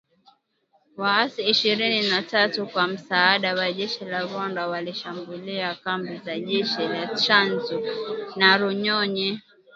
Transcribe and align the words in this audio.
Waasi 0.97 1.41
ishirini 1.43 2.09
na 2.09 2.21
tatu 2.23 2.67
kwa 2.67 2.87
msaada 2.87 3.55
wa 3.55 3.73
jeshi 3.73 4.05
la 4.05 4.21
Rwanda 4.21 4.67
walishambulia 4.67 5.75
kambi 5.75 6.17
za 6.17 6.39
jeshi 6.39 6.81
la 6.87 7.07
Tchanzu 7.07 7.81
na 8.35 8.57
Runyonyi 8.57 9.39